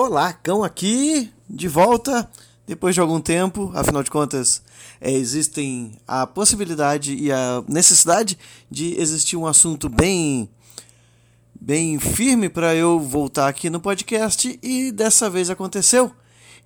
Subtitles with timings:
[0.00, 2.30] Olá, cão aqui, de volta,
[2.64, 4.62] depois de algum tempo, afinal de contas,
[5.00, 8.38] é, existem a possibilidade e a necessidade
[8.70, 10.48] de existir um assunto bem
[11.60, 16.12] bem firme para eu voltar aqui no podcast e dessa vez aconteceu.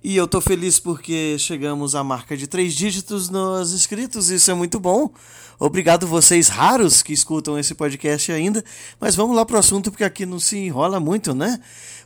[0.03, 4.53] E eu tô feliz porque chegamos à marca de três dígitos nos inscritos, isso é
[4.53, 5.09] muito bom.
[5.57, 8.61] Obrigado vocês raros que escutam esse podcast ainda,
[8.99, 11.57] mas vamos lá pro assunto porque aqui não se enrola muito, né?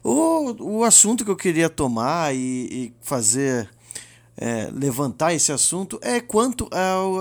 [0.04, 3.68] O, o assunto que eu queria tomar e, e fazer
[4.38, 6.70] é, levantar esse assunto é quanto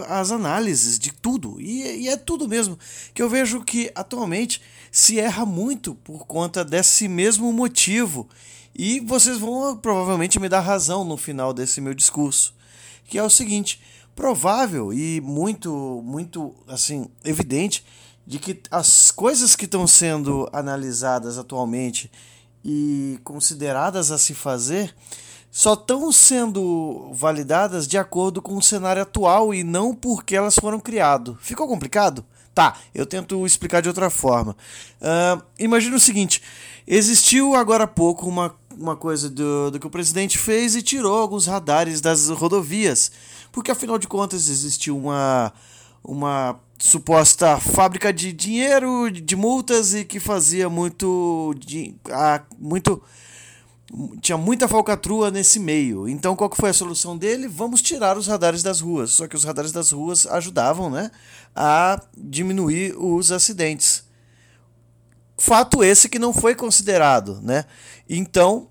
[0.07, 1.59] às análises de tudo.
[1.59, 2.79] E, e, é tudo mesmo.
[3.15, 4.61] Que eu vejo que atualmente
[4.93, 8.29] se erra muito por conta desse mesmo motivo.
[8.79, 12.55] E vocês vão provavelmente me dar razão no final desse meu discurso.
[13.07, 13.81] Que é o seguinte:
[14.15, 17.83] provável e muito, muito assim, evidente
[18.27, 22.11] de que as coisas que estão sendo analisadas atualmente
[22.65, 24.93] e consideradas a se fazer
[25.51, 30.79] só estão sendo validadas de acordo com o cenário atual e não porque elas foram
[30.79, 31.37] criadas.
[31.41, 32.25] Ficou complicado?
[32.55, 34.57] Tá, eu tento explicar de outra forma.
[35.01, 36.43] Uh, imagina o seguinte:
[36.87, 41.19] existiu agora há pouco uma, uma coisa do, do que o presidente fez e tirou
[41.19, 43.13] alguns radares das rodovias,
[43.53, 45.53] porque afinal de contas existiu uma,
[46.03, 53.03] uma suposta fábrica de dinheiro, de multas e que fazia muito, de, ah, muito
[54.21, 56.09] tinha muita falcatrua nesse meio.
[56.09, 57.49] Então qual que foi a solução dele?
[57.49, 59.13] Vamos tirar os radares das ruas.
[59.13, 61.11] Só que os radares das ruas ajudavam, né,
[61.55, 64.05] a diminuir os acidentes.
[65.39, 67.67] Fato esse que não foi considerado, né?
[68.09, 68.69] Então,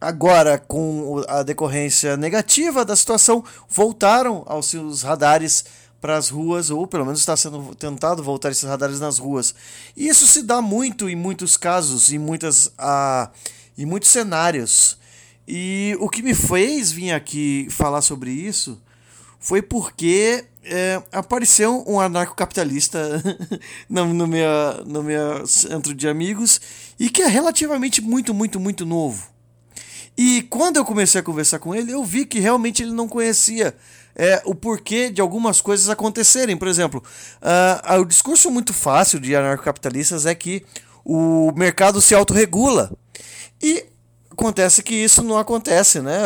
[0.00, 5.64] agora com a decorrência negativa da situação, voltaram aos seus radares
[6.00, 9.54] para as ruas, ou pelo menos está sendo tentado voltar esses radares nas ruas.
[9.96, 13.30] E isso se dá muito em muitos casos, em muitas, ah,
[13.76, 14.98] em muitos cenários.
[15.46, 18.80] E o que me fez vir aqui falar sobre isso
[19.38, 23.22] foi porque é, apareceu um anarcocapitalista
[23.88, 26.60] no, no, meu, no meu centro de amigos
[26.98, 29.28] e que é relativamente muito, muito, muito novo.
[30.18, 33.76] E quando eu comecei a conversar com ele, eu vi que realmente ele não conhecia
[34.14, 36.56] é, o porquê de algumas coisas acontecerem.
[36.56, 37.02] Por exemplo,
[37.42, 40.64] uh, o discurso muito fácil de anarcocapitalistas é que
[41.04, 42.90] o mercado se autorregula.
[43.66, 43.84] E
[44.30, 46.20] acontece que isso não acontece, né?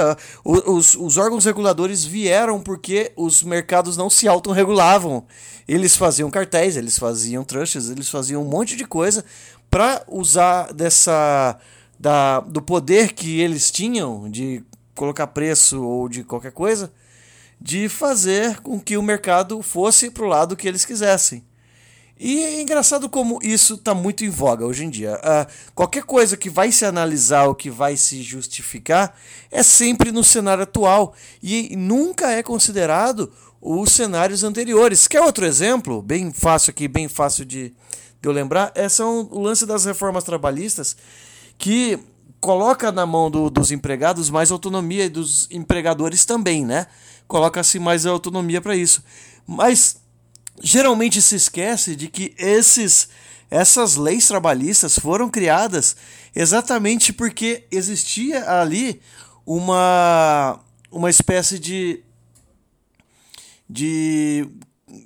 [0.44, 5.24] Os, os órgãos reguladores vieram porque os mercados não se autorregulavam.
[5.66, 9.24] Eles faziam cartéis, eles faziam tranches, eles faziam um monte de coisa
[9.70, 11.58] para usar dessa
[11.98, 14.62] da, do poder que eles tinham de
[14.94, 16.92] colocar preço ou de qualquer coisa,
[17.58, 21.42] de fazer com que o mercado fosse para o lado que eles quisessem.
[22.22, 25.14] E é engraçado como isso está muito em voga hoje em dia.
[25.14, 29.16] Uh, qualquer coisa que vai se analisar ou que vai se justificar
[29.50, 35.08] é sempre no cenário atual e nunca é considerado os cenários anteriores.
[35.08, 36.02] Quer outro exemplo?
[36.02, 37.70] Bem fácil aqui, bem fácil de,
[38.20, 38.70] de eu lembrar.
[38.74, 40.98] É são o lance das reformas trabalhistas
[41.56, 41.98] que
[42.38, 46.86] coloca na mão do, dos empregados mais autonomia e dos empregadores também, né?
[47.26, 49.02] Coloca-se mais autonomia para isso.
[49.46, 49.96] Mas
[50.60, 53.08] geralmente se esquece de que esses
[53.50, 55.96] essas leis trabalhistas foram criadas
[56.34, 59.00] exatamente porque existia ali
[59.44, 60.60] uma
[60.90, 62.04] uma espécie de
[63.68, 64.46] de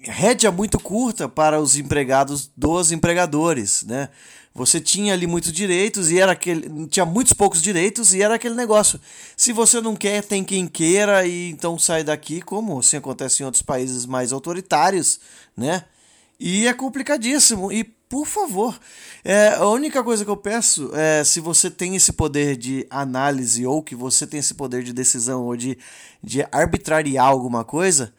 [0.07, 4.09] rédea muito curta para os empregados dos empregadores, né?
[4.55, 6.87] Você tinha ali muitos direitos e era aquele.
[6.87, 9.01] Tinha muitos poucos direitos e era aquele negócio.
[9.37, 13.47] Se você não quer, tem quem queira, e então sai daqui, como assim acontece em
[13.47, 15.19] outros países mais autoritários,
[15.57, 15.85] né?
[16.39, 17.73] E é complicadíssimo.
[17.73, 18.79] E, por favor,
[19.25, 23.67] é, a única coisa que eu peço é se você tem esse poder de análise
[23.67, 25.77] ou que você tem esse poder de decisão ou de,
[26.23, 28.15] de arbitrariar alguma coisa,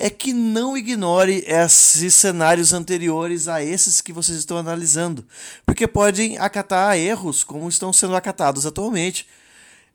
[0.00, 5.26] é que não ignore esses cenários anteriores a esses que vocês estão analisando,
[5.66, 9.26] porque podem acatar erros como estão sendo acatados atualmente.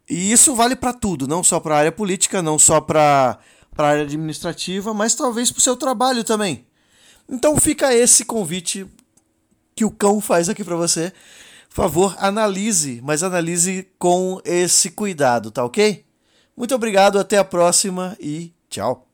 [0.10, 3.40] E isso vale para tudo, não só para a área política, não só para
[3.78, 6.68] a área administrativa, mas talvez para o seu trabalho também.
[7.30, 8.86] Então fica esse convite
[9.74, 11.14] que o cão faz aqui para você.
[11.70, 16.06] Por favor, analise, mas analise com esse cuidado, tá ok?
[16.58, 19.13] Muito obrigado, até a próxima e tchau.